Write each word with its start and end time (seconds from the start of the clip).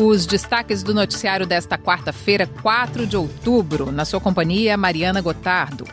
Os 0.00 0.26
destaques 0.26 0.84
do 0.84 0.94
noticiário 0.94 1.44
desta 1.44 1.76
quarta-feira, 1.76 2.46
4 2.62 3.04
de 3.04 3.16
outubro, 3.16 3.90
na 3.90 4.04
sua 4.04 4.20
companhia, 4.20 4.76
Mariana 4.76 5.20
Gotardo. 5.20 5.84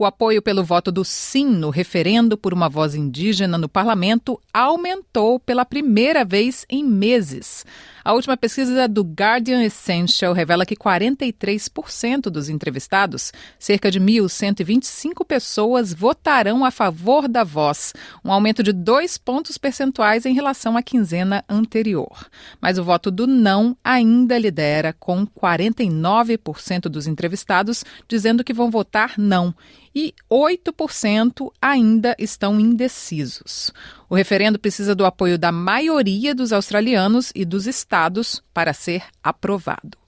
O 0.00 0.06
apoio 0.06 0.40
pelo 0.40 0.64
voto 0.64 0.90
do 0.90 1.04
sim 1.04 1.44
no 1.44 1.68
referendo 1.68 2.34
por 2.34 2.54
uma 2.54 2.70
voz 2.70 2.94
indígena 2.94 3.58
no 3.58 3.68
parlamento 3.68 4.40
aumentou 4.50 5.38
pela 5.38 5.62
primeira 5.62 6.24
vez 6.24 6.64
em 6.70 6.82
meses. 6.82 7.66
A 8.02 8.14
última 8.14 8.34
pesquisa 8.34 8.88
do 8.88 9.02
Guardian 9.02 9.62
Essential 9.62 10.32
revela 10.32 10.64
que 10.64 10.74
43% 10.74 12.30
dos 12.30 12.48
entrevistados, 12.48 13.30
cerca 13.58 13.90
de 13.90 14.00
1.125 14.00 15.22
pessoas, 15.22 15.92
votarão 15.92 16.64
a 16.64 16.70
favor 16.70 17.28
da 17.28 17.44
voz, 17.44 17.92
um 18.24 18.32
aumento 18.32 18.62
de 18.62 18.72
dois 18.72 19.18
pontos 19.18 19.58
percentuais 19.58 20.24
em 20.24 20.32
relação 20.32 20.78
à 20.78 20.82
quinzena 20.82 21.44
anterior. 21.46 22.26
Mas 22.58 22.78
o 22.78 22.84
voto 22.84 23.10
do 23.10 23.26
não 23.26 23.76
ainda 23.84 24.38
lidera, 24.38 24.94
com 24.98 25.26
49% 25.26 26.88
dos 26.88 27.06
entrevistados 27.06 27.84
dizendo 28.08 28.42
que 28.42 28.54
vão 28.54 28.70
votar 28.70 29.18
não 29.18 29.54
e 29.94 30.14
8% 30.30 31.50
ainda 31.60 32.14
estão 32.18 32.60
indecisos. 32.60 33.72
O 34.08 34.14
referendo 34.14 34.58
precisa 34.58 34.94
do 34.94 35.04
apoio 35.04 35.38
da 35.38 35.52
maioria 35.52 36.34
dos 36.34 36.52
australianos 36.52 37.32
e 37.34 37.44
dos 37.44 37.66
estados 37.66 38.42
para 38.52 38.72
ser 38.72 39.04
aprovado. 39.22 39.98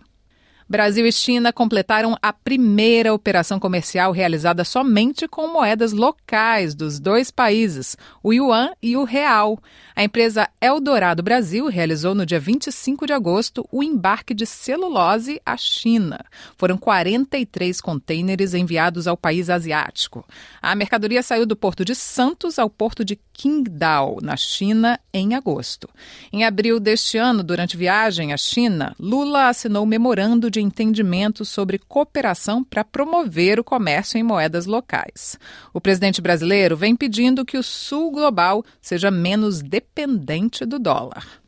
Brasil 0.72 1.06
e 1.06 1.12
China 1.12 1.52
completaram 1.52 2.16
a 2.22 2.32
primeira 2.32 3.12
operação 3.12 3.60
comercial 3.60 4.10
realizada 4.10 4.64
somente 4.64 5.28
com 5.28 5.46
moedas 5.46 5.92
locais 5.92 6.74
dos 6.74 6.98
dois 6.98 7.30
países, 7.30 7.94
o 8.22 8.32
yuan 8.32 8.70
e 8.82 8.96
o 8.96 9.04
real. 9.04 9.58
A 9.94 10.02
empresa 10.02 10.48
Eldorado 10.58 11.22
Brasil 11.22 11.66
realizou 11.66 12.14
no 12.14 12.24
dia 12.24 12.40
25 12.40 13.06
de 13.06 13.12
agosto 13.12 13.68
o 13.70 13.82
embarque 13.82 14.32
de 14.32 14.46
celulose 14.46 15.38
à 15.44 15.58
China. 15.58 16.24
Foram 16.56 16.78
43 16.78 17.78
contêineres 17.82 18.54
enviados 18.54 19.06
ao 19.06 19.14
país 19.14 19.50
asiático. 19.50 20.24
A 20.62 20.74
mercadoria 20.74 21.22
saiu 21.22 21.44
do 21.44 21.54
porto 21.54 21.84
de 21.84 21.94
Santos 21.94 22.58
ao 22.58 22.70
porto 22.70 23.04
de 23.04 23.20
Qingdao, 23.34 24.20
na 24.22 24.38
China, 24.38 24.98
em 25.12 25.34
agosto. 25.34 25.86
Em 26.32 26.44
abril 26.44 26.80
deste 26.80 27.18
ano, 27.18 27.42
durante 27.42 27.76
viagem 27.76 28.32
à 28.32 28.38
China, 28.38 28.96
Lula 28.98 29.48
assinou 29.48 29.84
memorando 29.84 30.50
de 30.50 30.61
entendimento 30.62 31.44
sobre 31.44 31.78
cooperação 31.78 32.62
para 32.62 32.84
promover 32.84 33.58
o 33.58 33.64
comércio 33.64 34.18
em 34.18 34.22
moedas 34.22 34.66
locais. 34.66 35.38
O 35.74 35.80
presidente 35.80 36.22
brasileiro 36.22 36.76
vem 36.76 36.96
pedindo 36.96 37.44
que 37.44 37.58
o 37.58 37.62
Sul 37.62 38.10
Global 38.10 38.64
seja 38.80 39.10
menos 39.10 39.60
dependente 39.60 40.64
do 40.64 40.78
dólar. 40.78 41.41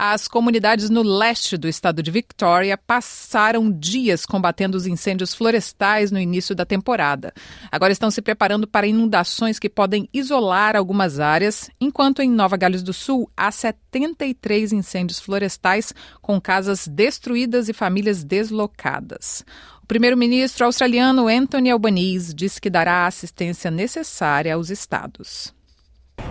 As 0.00 0.28
comunidades 0.28 0.88
no 0.90 1.02
leste 1.02 1.56
do 1.56 1.66
estado 1.66 2.04
de 2.04 2.10
Victoria 2.12 2.78
passaram 2.78 3.68
dias 3.68 4.24
combatendo 4.24 4.76
os 4.76 4.86
incêndios 4.86 5.34
florestais 5.34 6.12
no 6.12 6.20
início 6.20 6.54
da 6.54 6.64
temporada. 6.64 7.34
Agora 7.68 7.92
estão 7.92 8.08
se 8.08 8.22
preparando 8.22 8.64
para 8.68 8.86
inundações 8.86 9.58
que 9.58 9.68
podem 9.68 10.08
isolar 10.14 10.76
algumas 10.76 11.18
áreas, 11.18 11.68
enquanto 11.80 12.22
em 12.22 12.30
Nova 12.30 12.56
Gales 12.56 12.84
do 12.84 12.92
Sul 12.92 13.28
há 13.36 13.50
73 13.50 14.72
incêndios 14.72 15.18
florestais 15.18 15.92
com 16.22 16.40
casas 16.40 16.86
destruídas 16.86 17.68
e 17.68 17.72
famílias 17.72 18.22
deslocadas. 18.22 19.44
O 19.82 19.86
primeiro-ministro 19.88 20.64
australiano 20.64 21.26
Anthony 21.26 21.72
Albanese 21.72 22.32
disse 22.32 22.60
que 22.60 22.70
dará 22.70 22.98
a 22.98 23.06
assistência 23.08 23.68
necessária 23.68 24.54
aos 24.54 24.70
estados. 24.70 25.52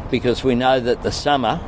Because 0.09 0.47
we 0.47 0.55
know 0.55 0.79
that 0.79 1.03
the 1.03 1.11
summer 1.11 1.59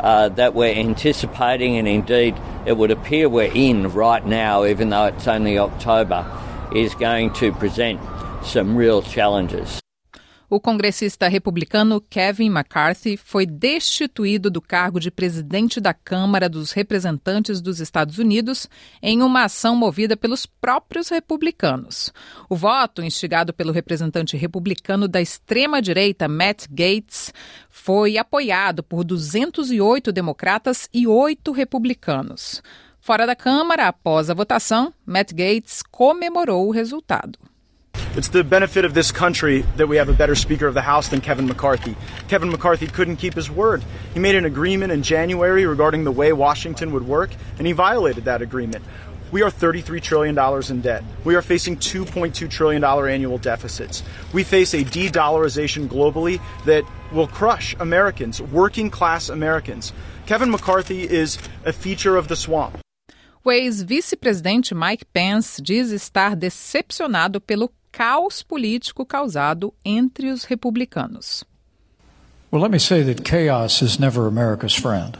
uh, 0.00 0.28
that 0.30 0.54
we're 0.54 0.74
anticipating, 0.74 1.76
and 1.76 1.88
indeed 1.88 2.36
it 2.66 2.76
would 2.76 2.90
appear 2.90 3.28
we're 3.28 3.52
in 3.52 3.92
right 3.92 4.24
now, 4.24 4.64
even 4.64 4.90
though 4.90 5.06
it's 5.06 5.26
only 5.26 5.58
October, 5.58 6.26
is 6.74 6.94
going 6.94 7.32
to 7.34 7.52
present 7.52 8.00
some 8.44 8.76
real 8.76 9.02
challenges. 9.02 9.80
O 10.50 10.58
congressista 10.58 11.28
republicano 11.28 12.00
Kevin 12.00 12.46
McCarthy 12.46 13.18
foi 13.18 13.44
destituído 13.44 14.50
do 14.50 14.62
cargo 14.62 14.98
de 14.98 15.10
presidente 15.10 15.78
da 15.78 15.92
Câmara 15.92 16.48
dos 16.48 16.72
Representantes 16.72 17.60
dos 17.60 17.80
Estados 17.80 18.16
Unidos 18.16 18.66
em 19.02 19.20
uma 19.20 19.44
ação 19.44 19.76
movida 19.76 20.16
pelos 20.16 20.46
próprios 20.46 21.10
republicanos. 21.10 22.10
O 22.48 22.56
voto, 22.56 23.02
instigado 23.02 23.52
pelo 23.52 23.72
representante 23.72 24.38
republicano 24.38 25.06
da 25.06 25.20
extrema-direita 25.20 26.26
Matt 26.26 26.64
Gates, 26.70 27.30
foi 27.68 28.16
apoiado 28.16 28.82
por 28.82 29.04
208 29.04 30.10
democratas 30.10 30.88
e 30.94 31.06
oito 31.06 31.52
republicanos. 31.52 32.62
Fora 32.98 33.26
da 33.26 33.36
Câmara, 33.36 33.88
após 33.88 34.30
a 34.30 34.34
votação, 34.34 34.94
Matt 35.04 35.30
Gates 35.34 35.82
comemorou 35.82 36.68
o 36.68 36.72
resultado. 36.72 37.38
It's 38.16 38.28
the 38.28 38.42
benefit 38.42 38.84
of 38.84 38.94
this 38.94 39.12
country 39.12 39.64
that 39.76 39.86
we 39.86 39.96
have 39.96 40.08
a 40.08 40.12
better 40.12 40.34
Speaker 40.34 40.66
of 40.66 40.74
the 40.74 40.82
House 40.82 41.08
than 41.08 41.20
Kevin 41.20 41.46
McCarthy. 41.46 41.96
Kevin 42.26 42.50
McCarthy 42.50 42.88
couldn't 42.88 43.16
keep 43.16 43.34
his 43.34 43.48
word. 43.48 43.84
He 44.12 44.18
made 44.18 44.34
an 44.34 44.44
agreement 44.44 44.90
in 44.90 45.02
January 45.04 45.66
regarding 45.66 46.02
the 46.02 46.10
way 46.10 46.32
Washington 46.32 46.92
would 46.92 47.06
work, 47.06 47.30
and 47.58 47.66
he 47.66 47.72
violated 47.72 48.24
that 48.24 48.42
agreement. 48.42 48.84
We 49.30 49.42
are 49.42 49.50
$33 49.50 50.02
trillion 50.02 50.36
in 50.70 50.80
debt. 50.80 51.04
We 51.24 51.36
are 51.36 51.42
facing 51.42 51.76
$2.2 51.76 52.50
trillion 52.50 52.82
annual 52.82 53.38
deficits. 53.38 54.02
We 54.32 54.42
face 54.42 54.74
a 54.74 54.82
de 54.82 55.10
dollarization 55.10 55.86
globally 55.86 56.40
that 56.64 56.84
will 57.12 57.28
crush 57.28 57.76
Americans, 57.78 58.40
working 58.40 58.90
class 58.90 59.28
Americans. 59.28 59.92
Kevin 60.26 60.50
McCarthy 60.50 61.08
is 61.08 61.38
a 61.64 61.72
feature 61.72 62.16
of 62.16 62.28
the 62.28 62.36
swamp. 62.36 62.78
O 63.44 63.50
ex-vice-presidente 63.50 64.74
Mike 64.74 65.06
Pence 65.12 65.62
diz 65.62 65.92
estar 65.92 66.34
decepcionado 66.34 67.40
pelo 67.40 67.70
caos 67.98 68.44
político 68.44 69.04
causado 69.04 69.74
entre 69.84 70.30
os 70.30 70.44
republicanos. 70.44 71.44
Well, 72.48 72.62
let 72.62 72.70
me 72.70 72.78
say 72.78 73.02
that 73.02 73.24
chaos 73.24 73.82
is 73.82 73.98
never 73.98 74.28
America's 74.28 74.72
friend. 74.72 75.18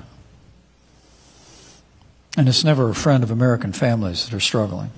And 2.37 2.49
it's 2.49 2.62
never 2.62 2.89
a 2.89 2.94
friend 2.94 3.25
of 3.25 3.33
American 3.33 3.72
families 3.72 4.25
that 4.25 4.33
are 4.33 4.39
struggling. 4.39 4.93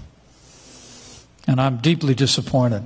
And 1.46 1.58
I'm 1.58 1.78
deeply 1.78 2.14
disappointed 2.14 2.82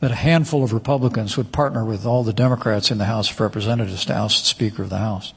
that 0.00 0.10
a 0.10 0.16
handful 0.16 0.64
of 0.64 0.72
Republicans 0.72 1.36
would 1.36 1.52
partner 1.52 1.84
with 1.84 2.04
all 2.04 2.24
the 2.24 2.32
Democrats 2.32 2.90
in 2.90 2.98
the 2.98 3.04
House 3.04 3.30
of 3.30 3.38
Representatives 3.38 4.04
to 4.06 4.16
oust 4.16 4.42
the 4.42 4.48
Speaker 4.48 4.82
of 4.82 4.90
the 4.90 4.98
House. 4.98 5.32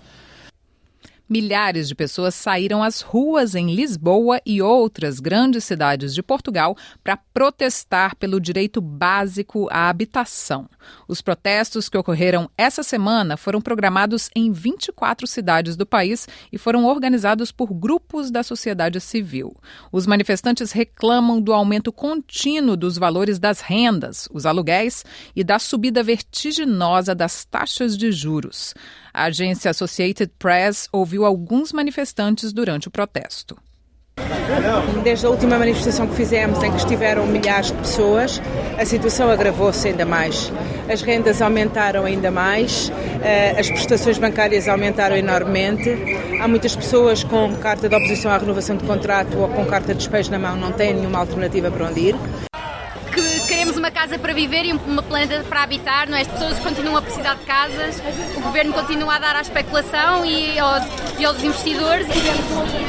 Milhares 1.29 1.87
de 1.87 1.93
pessoas 1.93 2.33
saíram 2.33 2.81
às 2.81 3.01
ruas 3.01 3.53
em 3.53 3.75
Lisboa 3.75 4.41
e 4.43 4.63
outras 4.63 5.19
grandes 5.19 5.63
cidades 5.63 6.15
de 6.15 6.23
Portugal 6.23 6.75
para 7.03 7.17
protestar 7.17 8.15
pelo 8.15 8.39
direito 8.39 8.81
básico 8.81 9.67
à 9.69 9.89
habitação. 9.89 10.67
Os 11.07 11.21
protestos 11.21 11.87
que 11.87 11.97
ocorreram 11.97 12.49
essa 12.57 12.81
semana 12.81 13.37
foram 13.37 13.61
programados 13.61 14.31
em 14.35 14.51
24 14.51 15.27
cidades 15.27 15.75
do 15.75 15.85
país 15.85 16.27
e 16.51 16.57
foram 16.57 16.85
organizados 16.85 17.51
por 17.51 17.71
grupos 17.71 18.31
da 18.31 18.41
sociedade 18.41 18.99
civil. 18.99 19.55
Os 19.91 20.07
manifestantes 20.07 20.71
reclamam 20.71 21.39
do 21.39 21.53
aumento 21.53 21.91
contínuo 21.91 22.75
dos 22.75 22.97
valores 22.97 23.37
das 23.37 23.61
rendas, 23.61 24.27
os 24.33 24.47
aluguéis 24.47 25.05
e 25.35 25.43
da 25.43 25.59
subida 25.59 26.01
vertiginosa 26.01 27.13
das 27.13 27.45
taxas 27.45 27.95
de 27.95 28.11
juros. 28.11 28.73
A 29.13 29.25
agência 29.25 29.71
Associated 29.71 30.31
Press 30.39 30.87
ouviu 30.91 31.18
alguns 31.25 31.71
manifestantes 31.71 32.53
durante 32.53 32.87
o 32.87 32.91
protesto. 32.91 33.57
Desde 35.03 35.25
a 35.25 35.29
última 35.29 35.57
manifestação 35.57 36.07
que 36.07 36.15
fizemos, 36.15 36.61
em 36.63 36.71
que 36.71 36.77
estiveram 36.77 37.25
milhares 37.25 37.67
de 37.67 37.77
pessoas, 37.77 38.41
a 38.77 38.85
situação 38.85 39.29
agravou-se 39.29 39.87
ainda 39.87 40.05
mais. 40.05 40.51
As 40.91 41.01
rendas 41.01 41.41
aumentaram 41.41 42.03
ainda 42.03 42.29
mais, 42.31 42.91
eh, 43.21 43.55
as 43.57 43.69
prestações 43.69 44.17
bancárias 44.17 44.67
aumentaram 44.67 45.15
enormemente. 45.15 45.95
Há 46.41 46.47
muitas 46.47 46.75
pessoas 46.75 47.23
com 47.23 47.55
carta 47.57 47.87
de 47.87 47.95
oposição 47.95 48.31
à 48.31 48.37
renovação 48.37 48.75
de 48.75 48.83
contrato 48.83 49.37
ou 49.37 49.47
com 49.47 49.65
carta 49.65 49.93
de 49.93 49.99
despejo 49.99 50.31
na 50.31 50.39
mão, 50.39 50.57
não 50.57 50.71
têm 50.71 50.93
nenhuma 50.93 51.19
alternativa 51.19 51.71
para 51.71 51.85
onde 51.85 51.99
ir 51.99 52.15
que 53.11 53.47
queremos 53.47 53.75
uma 53.75 53.91
casa 53.91 54.17
para 54.17 54.33
viver 54.33 54.65
e 54.65 54.73
uma 54.73 55.01
planeta 55.01 55.43
para 55.43 55.63
habitar, 55.63 56.07
não 56.07 56.17
é? 56.17 56.21
As 56.21 56.27
pessoas 56.27 56.59
continuam 56.59 56.97
a 56.97 57.01
precisar 57.01 57.35
de 57.35 57.45
casas, 57.45 58.01
o 58.37 58.41
governo 58.41 58.73
continua 58.73 59.15
a 59.15 59.19
dar 59.19 59.35
à 59.35 59.41
especulação 59.41 60.25
e 60.25 60.57
aos, 60.59 60.83
aos 61.25 61.43
investidores. 61.43 62.07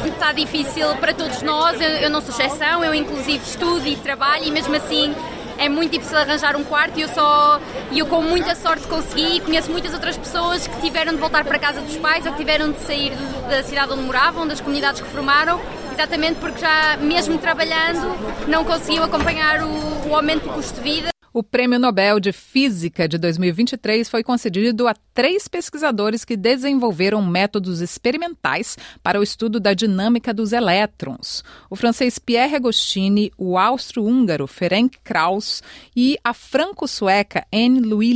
Está 0.05 0.31
difícil 0.31 0.87
para 0.97 1.13
todos 1.13 1.41
nós, 1.41 1.79
eu, 1.79 1.89
eu 1.89 2.09
não 2.09 2.21
sou 2.21 2.29
exceção, 2.29 2.83
eu 2.83 2.93
inclusive 2.93 3.43
estudo 3.43 3.87
e 3.87 3.95
trabalho 3.95 4.45
e 4.45 4.51
mesmo 4.51 4.75
assim 4.75 5.13
é 5.57 5.69
muito 5.69 5.91
difícil 5.91 6.17
arranjar 6.17 6.55
um 6.55 6.63
quarto 6.63 6.97
e 6.97 7.03
eu 7.03 7.07
só 7.09 7.59
e 7.91 7.99
eu 7.99 8.07
com 8.07 8.21
muita 8.21 8.55
sorte 8.55 8.87
consegui 8.87 9.39
conheço 9.41 9.69
muitas 9.69 9.93
outras 9.93 10.17
pessoas 10.17 10.65
que 10.65 10.81
tiveram 10.81 11.13
de 11.13 11.19
voltar 11.19 11.43
para 11.43 11.57
a 11.57 11.59
casa 11.59 11.81
dos 11.81 11.97
pais 11.97 12.25
ou 12.25 12.31
que 12.31 12.39
tiveram 12.39 12.71
de 12.71 12.79
sair 12.79 13.13
da 13.47 13.61
cidade 13.61 13.91
onde 13.93 14.01
moravam, 14.01 14.47
das 14.47 14.59
comunidades 14.59 15.01
que 15.01 15.07
formaram, 15.09 15.61
exatamente 15.93 16.39
porque 16.39 16.59
já 16.59 16.97
mesmo 16.97 17.37
trabalhando 17.37 18.47
não 18.47 18.63
conseguiam 18.65 19.03
acompanhar 19.03 19.61
o, 19.63 20.09
o 20.09 20.15
aumento 20.15 20.43
do 20.43 20.53
custo 20.53 20.81
de 20.81 20.81
vida 20.81 21.10
o 21.33 21.41
Prêmio 21.41 21.79
Nobel 21.79 22.19
de 22.19 22.31
Física 22.31 23.07
de 23.07 23.17
2023 23.17 24.09
foi 24.09 24.23
concedido 24.23 24.87
a 24.87 24.93
três 25.13 25.47
pesquisadores 25.47 26.25
que 26.25 26.35
desenvolveram 26.35 27.25
métodos 27.25 27.79
experimentais 27.79 28.77
para 29.01 29.19
o 29.19 29.23
estudo 29.23 29.59
da 29.59 29.73
dinâmica 29.73 30.33
dos 30.33 30.51
elétrons: 30.51 31.43
o 31.69 31.75
francês 31.75 32.19
Pierre 32.19 32.55
Agostini, 32.55 33.31
o 33.37 33.57
austro-húngaro 33.57 34.45
Ferenc 34.45 34.97
Krauss 35.03 35.63
e 35.95 36.17
a 36.23 36.33
franco-sueca 36.33 37.45
Anne 37.53 37.79
Louis 37.79 38.11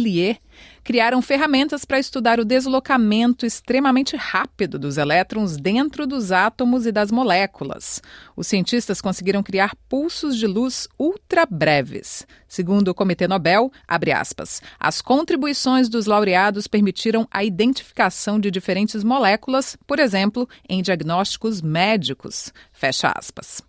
criaram 0.85 1.19
ferramentas 1.19 1.83
para 1.83 1.99
estudar 1.99 2.39
o 2.39 2.45
deslocamento 2.45 3.43
extremamente 3.43 4.15
rápido 4.15 4.77
dos 4.77 4.97
elétrons 4.97 5.57
dentro 5.57 6.05
dos 6.05 6.31
átomos 6.31 6.85
e 6.85 6.91
das 6.91 7.11
moléculas. 7.11 8.03
Os 8.35 8.45
cientistas 8.45 9.01
conseguiram 9.01 9.41
criar 9.41 9.75
pulsos 9.89 10.37
de 10.37 10.45
luz 10.45 10.87
ultra 10.97 11.47
breves. 11.49 12.27
Segundo 12.47 12.89
o 12.89 12.93
Comitê 12.93 13.27
Nobel, 13.27 13.71
aspas, 14.15 14.61
as 14.79 15.01
contribuições 15.01 15.89
dos 15.89 16.05
laureados 16.05 16.67
permitiram 16.67 17.27
a 17.31 17.43
identificação 17.43 18.39
de 18.39 18.51
diferentes 18.51 19.03
moléculas, 19.03 19.75
por 19.87 19.99
exemplo, 19.99 20.47
em 20.69 20.83
diagnósticos 20.83 21.63
médicos. 21.63 22.53
Fecha 22.71 23.11
aspas. 23.17 23.63